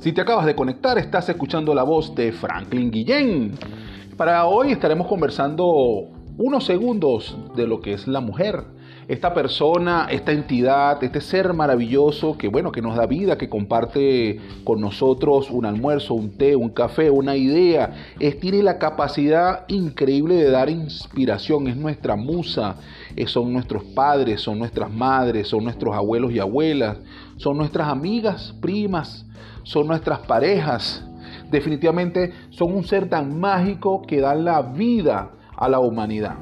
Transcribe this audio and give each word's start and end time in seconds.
Si 0.00 0.12
te 0.12 0.22
acabas 0.22 0.46
de 0.46 0.54
conectar, 0.54 0.96
estás 0.96 1.28
escuchando 1.28 1.74
la 1.74 1.82
voz 1.82 2.14
de 2.14 2.32
Franklin 2.32 2.90
Guillén. 2.90 3.52
Para 4.16 4.46
hoy 4.46 4.72
estaremos 4.72 5.06
conversando 5.06 6.08
unos 6.38 6.64
segundos 6.64 7.36
de 7.54 7.66
lo 7.66 7.82
que 7.82 7.92
es 7.92 8.08
la 8.08 8.20
mujer. 8.20 8.64
Esta 9.08 9.34
persona, 9.34 10.06
esta 10.10 10.32
entidad, 10.32 11.04
este 11.04 11.20
ser 11.20 11.52
maravilloso 11.52 12.38
que 12.38 12.48
bueno, 12.48 12.72
que 12.72 12.80
nos 12.80 12.96
da 12.96 13.04
vida, 13.04 13.36
que 13.36 13.50
comparte 13.50 14.40
con 14.64 14.80
nosotros 14.80 15.50
un 15.50 15.66
almuerzo, 15.66 16.14
un 16.14 16.30
té, 16.30 16.56
un 16.56 16.70
café, 16.70 17.10
una 17.10 17.36
idea, 17.36 17.94
es, 18.20 18.40
tiene 18.40 18.62
la 18.62 18.78
capacidad 18.78 19.66
increíble 19.68 20.36
de 20.36 20.48
dar 20.50 20.70
inspiración, 20.70 21.68
es 21.68 21.76
nuestra 21.76 22.16
musa, 22.16 22.76
eh, 23.16 23.26
son 23.26 23.52
nuestros 23.52 23.84
padres, 23.84 24.40
son 24.40 24.58
nuestras 24.60 24.90
madres, 24.90 25.48
son 25.48 25.64
nuestros 25.64 25.94
abuelos 25.94 26.32
y 26.32 26.38
abuelas, 26.38 26.96
son 27.40 27.56
nuestras 27.56 27.88
amigas, 27.88 28.54
primas, 28.60 29.24
son 29.62 29.86
nuestras 29.86 30.18
parejas. 30.20 31.02
Definitivamente 31.50 32.34
son 32.50 32.74
un 32.74 32.84
ser 32.84 33.08
tan 33.08 33.40
mágico 33.40 34.02
que 34.02 34.20
dan 34.20 34.44
la 34.44 34.60
vida 34.60 35.30
a 35.56 35.66
la 35.70 35.80
humanidad. 35.80 36.34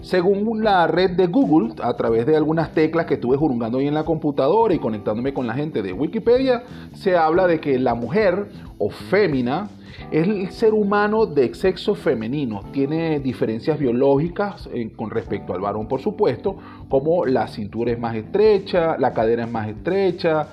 Según 0.00 0.64
la 0.64 0.86
red 0.86 1.10
de 1.10 1.26
Google, 1.26 1.74
a 1.82 1.94
través 1.94 2.24
de 2.24 2.36
algunas 2.36 2.72
teclas 2.72 3.04
que 3.04 3.14
estuve 3.14 3.36
jurungando 3.36 3.78
ahí 3.78 3.86
en 3.86 3.92
la 3.92 4.04
computadora 4.04 4.72
y 4.72 4.78
conectándome 4.78 5.34
con 5.34 5.46
la 5.46 5.52
gente 5.52 5.82
de 5.82 5.92
Wikipedia, 5.92 6.62
se 6.94 7.18
habla 7.18 7.46
de 7.46 7.60
que 7.60 7.78
la 7.78 7.94
mujer 7.94 8.48
o 8.78 8.88
fémina 8.88 9.68
es 10.10 10.26
el 10.26 10.50
ser 10.50 10.74
humano 10.74 11.26
de 11.26 11.54
sexo 11.54 11.94
femenino. 11.94 12.62
Tiene 12.72 13.20
diferencias 13.20 13.78
biológicas 13.78 14.68
con 14.96 15.10
respecto 15.10 15.54
al 15.54 15.60
varón, 15.60 15.88
por 15.88 16.00
supuesto, 16.00 16.56
como 16.88 17.26
la 17.26 17.48
cintura 17.48 17.92
es 17.92 17.98
más 17.98 18.16
estrecha, 18.16 18.96
la 18.98 19.12
cadera 19.12 19.44
es 19.44 19.50
más 19.50 19.68
estrecha, 19.68 20.48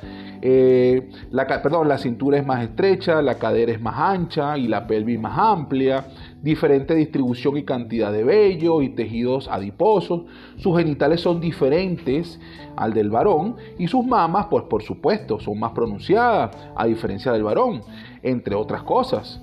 eh, 0.45 1.09
la, 1.31 1.47
la 1.86 1.97
cintura 1.97 2.38
es 2.38 2.45
más 2.45 2.61
estrecha, 2.61 3.22
la 3.22 3.36
cadera 3.36 3.72
es 3.72 3.80
más 3.80 3.95
ancha 3.97 4.58
y 4.58 4.67
la 4.67 4.85
pelvis 4.85 5.17
más 5.17 5.38
amplia, 5.38 6.05
diferente 6.41 6.94
distribución 6.95 7.55
y 7.55 7.63
cantidad 7.63 8.11
de 8.11 8.25
vello 8.25 8.81
y 8.81 8.89
tejidos 8.89 9.47
adiposos, 9.47 10.23
sus 10.58 10.77
genitales 10.77 11.22
son 11.22 11.39
diferentes 11.39 12.41
al 12.75 12.94
del 12.94 13.09
varón 13.09 13.55
y 13.80 13.88
sus 13.88 14.05
mamas, 14.05 14.47
pues 14.50 14.66
por 14.66 14.83
supuesto, 14.83 15.39
son 15.39 15.58
más 15.59 15.72
pronunciadas 15.72 16.53
a 16.75 16.85
diferencia 16.88 17.31
del 17.31 17.44
varón, 17.44 17.81
entre 18.22 18.53
otras 18.53 18.83
cosas 18.83 19.41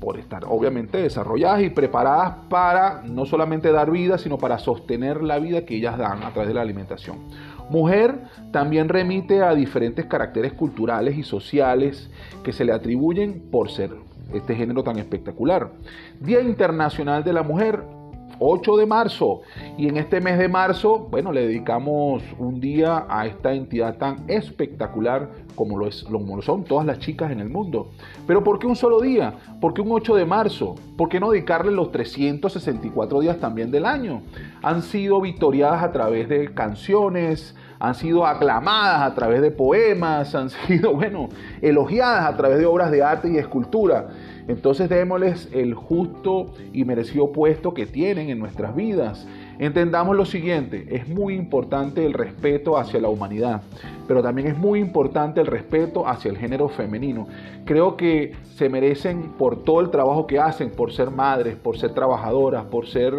por 0.00 0.18
estar 0.18 0.44
obviamente 0.48 0.96
desarrolladas 0.96 1.60
y 1.60 1.68
preparadas 1.68 2.46
para 2.48 3.02
no 3.02 3.26
solamente 3.26 3.70
dar 3.70 3.90
vida, 3.90 4.16
sino 4.16 4.38
para 4.38 4.58
sostener 4.58 5.22
la 5.22 5.38
vida 5.38 5.66
que 5.66 5.76
ellas 5.76 5.98
dan 5.98 6.22
a 6.22 6.30
través 6.30 6.48
de 6.48 6.54
la 6.54 6.62
alimentación. 6.62 7.18
Mujer 7.70 8.18
también 8.50 8.88
remite 8.88 9.42
a 9.42 9.54
diferentes 9.54 10.04
caracteres 10.06 10.52
culturales 10.52 11.16
y 11.16 11.22
sociales 11.22 12.10
que 12.42 12.52
se 12.52 12.64
le 12.64 12.72
atribuyen 12.72 13.42
por 13.50 13.70
ser 13.70 13.90
este 14.34 14.54
género 14.54 14.82
tan 14.82 14.98
espectacular. 14.98 15.70
Día 16.20 16.40
Internacional 16.40 17.24
de 17.24 17.32
la 17.32 17.42
Mujer, 17.42 17.80
8 18.40 18.76
de 18.78 18.86
marzo. 18.86 19.42
Y 19.78 19.88
en 19.88 19.98
este 19.98 20.20
mes 20.20 20.38
de 20.38 20.48
marzo, 20.48 21.06
bueno, 21.10 21.30
le 21.30 21.46
dedicamos 21.46 22.22
un 22.38 22.60
día 22.60 23.06
a 23.08 23.26
esta 23.26 23.52
entidad 23.52 23.98
tan 23.98 24.24
espectacular 24.28 25.28
como 25.54 25.78
lo, 25.78 25.86
es, 25.86 26.04
lo 26.10 26.20
son 26.42 26.64
todas 26.64 26.86
las 26.86 26.98
chicas 26.98 27.30
en 27.30 27.40
el 27.40 27.50
mundo. 27.50 27.90
Pero 28.26 28.42
¿por 28.42 28.58
qué 28.58 28.66
un 28.66 28.76
solo 28.76 29.00
día? 29.00 29.34
¿Por 29.60 29.74
qué 29.74 29.82
un 29.82 29.92
8 29.92 30.16
de 30.16 30.24
marzo? 30.24 30.74
¿Por 30.96 31.08
qué 31.08 31.20
no 31.20 31.30
dedicarle 31.30 31.70
los 31.70 31.92
364 31.92 33.20
días 33.20 33.38
también 33.38 33.70
del 33.70 33.84
año? 33.84 34.22
Han 34.62 34.82
sido 34.82 35.20
victoriadas 35.20 35.82
a 35.82 35.92
través 35.92 36.28
de 36.28 36.52
canciones, 36.52 37.54
han 37.80 37.94
sido 37.94 38.26
aclamadas 38.26 39.00
a 39.00 39.14
través 39.14 39.40
de 39.40 39.50
poemas, 39.50 40.34
han 40.34 40.50
sido, 40.50 40.94
bueno, 40.94 41.30
elogiadas 41.62 42.26
a 42.26 42.36
través 42.36 42.58
de 42.58 42.66
obras 42.66 42.90
de 42.90 43.02
arte 43.02 43.30
y 43.32 43.38
escultura. 43.38 44.08
Entonces 44.48 44.88
démosles 44.88 45.48
el 45.52 45.74
justo 45.74 46.54
y 46.72 46.84
merecido 46.84 47.32
puesto 47.32 47.72
que 47.72 47.86
tienen 47.86 48.30
en 48.30 48.38
nuestras 48.38 48.74
vidas. 48.74 49.26
Entendamos 49.58 50.16
lo 50.16 50.24
siguiente, 50.24 50.86
es 50.90 51.06
muy 51.08 51.34
importante 51.34 52.04
el 52.04 52.14
respeto 52.14 52.78
hacia 52.78 53.00
la 53.00 53.08
humanidad, 53.08 53.62
pero 54.08 54.22
también 54.22 54.48
es 54.48 54.56
muy 54.56 54.80
importante 54.80 55.40
el 55.40 55.46
respeto 55.46 56.08
hacia 56.08 56.30
el 56.30 56.38
género 56.38 56.68
femenino. 56.68 57.28
Creo 57.66 57.96
que 57.96 58.32
se 58.56 58.70
merecen 58.70 59.32
por 59.38 59.62
todo 59.62 59.80
el 59.80 59.90
trabajo 59.90 60.26
que 60.26 60.38
hacen, 60.38 60.70
por 60.70 60.92
ser 60.92 61.10
madres, 61.10 61.56
por 61.56 61.76
ser 61.76 61.92
trabajadoras, 61.92 62.64
por 62.64 62.86
ser 62.86 63.14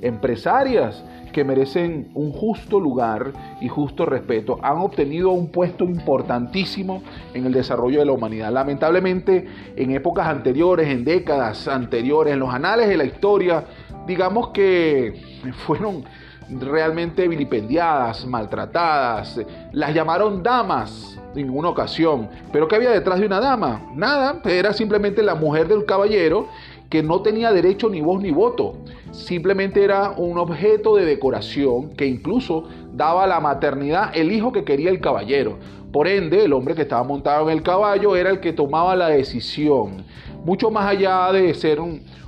empresarias, 0.00 1.04
que 1.32 1.44
merecen 1.44 2.10
un 2.14 2.30
justo 2.30 2.78
lugar 2.78 3.32
y 3.60 3.68
justo 3.68 4.01
respeto, 4.06 4.58
han 4.62 4.78
obtenido 4.78 5.30
un 5.30 5.48
puesto 5.50 5.84
importantísimo 5.84 7.02
en 7.34 7.46
el 7.46 7.52
desarrollo 7.52 8.00
de 8.00 8.06
la 8.06 8.12
humanidad. 8.12 8.52
Lamentablemente, 8.52 9.46
en 9.76 9.90
épocas 9.92 10.26
anteriores, 10.26 10.88
en 10.88 11.04
décadas 11.04 11.68
anteriores, 11.68 12.34
en 12.34 12.40
los 12.40 12.52
anales 12.52 12.88
de 12.88 12.96
la 12.96 13.04
historia, 13.04 13.64
digamos 14.06 14.48
que 14.48 15.20
fueron 15.66 16.04
realmente 16.50 17.28
vilipendiadas, 17.28 18.26
maltratadas, 18.26 19.40
las 19.72 19.94
llamaron 19.94 20.42
damas 20.42 21.18
en 21.34 21.50
una 21.50 21.68
ocasión. 21.68 22.28
Pero 22.52 22.68
¿qué 22.68 22.76
había 22.76 22.90
detrás 22.90 23.20
de 23.20 23.26
una 23.26 23.40
dama? 23.40 23.90
Nada, 23.94 24.40
era 24.44 24.72
simplemente 24.72 25.22
la 25.22 25.34
mujer 25.34 25.68
del 25.68 25.84
caballero 25.84 26.48
que 26.90 27.02
no 27.02 27.22
tenía 27.22 27.52
derecho 27.52 27.88
ni 27.88 28.02
voz 28.02 28.20
ni 28.20 28.30
voto. 28.30 28.74
Simplemente 29.12 29.82
era 29.82 30.10
un 30.10 30.36
objeto 30.38 30.94
de 30.96 31.06
decoración 31.06 31.90
que 31.96 32.06
incluso 32.06 32.68
daba 32.92 33.26
la 33.26 33.40
maternidad 33.40 34.10
el 34.14 34.32
hijo 34.32 34.52
que 34.52 34.64
quería 34.64 34.90
el 34.90 35.00
caballero. 35.00 35.58
Por 35.92 36.08
ende, 36.08 36.44
el 36.44 36.52
hombre 36.52 36.74
que 36.74 36.82
estaba 36.82 37.02
montado 37.02 37.50
en 37.50 37.58
el 37.58 37.62
caballo 37.62 38.16
era 38.16 38.30
el 38.30 38.40
que 38.40 38.52
tomaba 38.52 38.96
la 38.96 39.08
decisión. 39.08 40.04
Mucho 40.44 40.70
más 40.70 40.86
allá 40.86 41.30
de 41.32 41.52
ser 41.54 41.80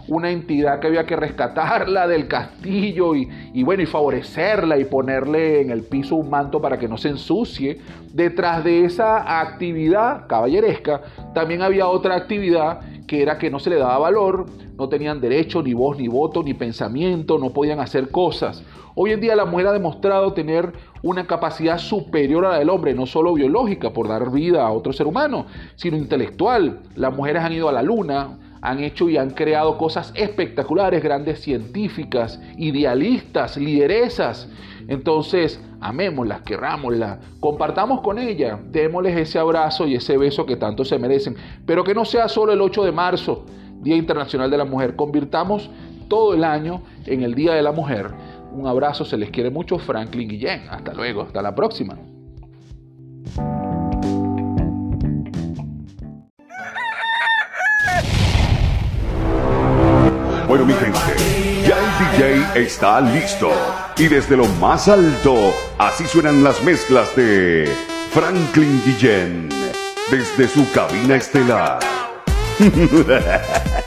una 0.06 0.30
entidad 0.30 0.80
que 0.80 0.86
había 0.86 1.06
que 1.06 1.16
rescatarla 1.16 2.06
del 2.06 2.28
castillo 2.28 3.14
y, 3.14 3.28
y, 3.54 3.62
bueno, 3.62 3.82
y 3.82 3.86
favorecerla 3.86 4.78
y 4.78 4.84
ponerle 4.84 5.62
en 5.62 5.70
el 5.70 5.82
piso 5.82 6.16
un 6.16 6.28
manto 6.28 6.60
para 6.60 6.78
que 6.78 6.88
no 6.88 6.98
se 6.98 7.08
ensucie. 7.08 7.80
Detrás 8.12 8.62
de 8.64 8.84
esa 8.84 9.40
actividad 9.40 10.26
caballeresca 10.26 11.00
también 11.32 11.62
había 11.62 11.88
otra 11.88 12.16
actividad 12.16 12.80
que 13.06 13.22
era 13.22 13.38
que 13.38 13.50
no 13.50 13.58
se 13.58 13.70
le 13.70 13.76
daba 13.76 13.98
valor, 13.98 14.46
no 14.76 14.88
tenían 14.88 15.20
derecho, 15.20 15.62
ni 15.62 15.74
voz, 15.74 15.98
ni 15.98 16.08
voto, 16.08 16.42
ni 16.42 16.54
pensamiento, 16.54 17.38
no 17.38 17.50
podían 17.50 17.80
hacer 17.80 18.10
cosas. 18.10 18.62
Hoy 18.96 19.10
en 19.10 19.20
día 19.20 19.34
la 19.34 19.44
mujer 19.44 19.66
ha 19.66 19.72
demostrado 19.72 20.32
tener 20.34 20.72
una 21.02 21.26
capacidad 21.26 21.78
superior 21.78 22.46
a 22.46 22.50
la 22.50 22.58
del 22.58 22.70
hombre, 22.70 22.94
no 22.94 23.06
solo 23.06 23.34
biológica 23.34 23.92
por 23.92 24.08
dar 24.08 24.30
vida 24.30 24.64
a 24.64 24.70
otro 24.70 24.92
ser 24.92 25.06
humano, 25.06 25.46
sino 25.74 25.96
intelectual. 25.96 26.80
Las 26.94 27.14
mujeres 27.14 27.42
han 27.42 27.52
ido 27.52 27.68
a 27.68 27.72
la 27.72 27.82
luna, 27.82 28.38
han 28.64 28.82
hecho 28.82 29.10
y 29.10 29.18
han 29.18 29.30
creado 29.30 29.76
cosas 29.76 30.10
espectaculares, 30.16 31.02
grandes 31.02 31.42
científicas, 31.42 32.40
idealistas, 32.56 33.58
lideresas. 33.58 34.48
Entonces, 34.88 35.62
amémoslas, 35.80 36.40
querrámoslas, 36.40 37.18
compartamos 37.40 38.00
con 38.00 38.18
ellas, 38.18 38.58
démosles 38.72 39.18
ese 39.18 39.38
abrazo 39.38 39.86
y 39.86 39.96
ese 39.96 40.16
beso 40.16 40.46
que 40.46 40.56
tanto 40.56 40.82
se 40.82 40.98
merecen. 40.98 41.36
Pero 41.66 41.84
que 41.84 41.94
no 41.94 42.06
sea 42.06 42.26
solo 42.26 42.54
el 42.54 42.60
8 42.62 42.84
de 42.84 42.92
marzo, 42.92 43.44
Día 43.82 43.96
Internacional 43.96 44.50
de 44.50 44.56
la 44.56 44.64
Mujer. 44.64 44.96
Convirtamos 44.96 45.68
todo 46.08 46.32
el 46.32 46.42
año 46.42 46.82
en 47.04 47.22
el 47.22 47.34
Día 47.34 47.52
de 47.52 47.62
la 47.62 47.72
Mujer. 47.72 48.12
Un 48.50 48.66
abrazo, 48.66 49.04
se 49.04 49.18
les 49.18 49.28
quiere 49.28 49.50
mucho, 49.50 49.78
Franklin 49.78 50.26
Guillén. 50.26 50.62
Hasta 50.70 50.94
luego, 50.94 51.20
hasta 51.20 51.42
la 51.42 51.54
próxima. 51.54 51.98
Bueno, 60.56 60.66
mi 60.66 60.74
gente, 60.74 61.00
ya 61.66 61.76
el 61.80 62.44
DJ 62.54 62.62
está 62.62 63.00
listo. 63.00 63.50
Y 63.98 64.06
desde 64.06 64.36
lo 64.36 64.46
más 64.60 64.86
alto, 64.86 65.52
así 65.78 66.06
suenan 66.06 66.44
las 66.44 66.62
mezclas 66.62 67.16
de 67.16 67.68
Franklin 68.12 68.80
Guillén. 68.86 69.48
Desde 70.12 70.46
su 70.46 70.70
cabina 70.70 71.16
estelar. 71.16 71.80